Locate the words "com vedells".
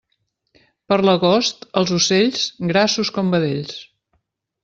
3.19-3.77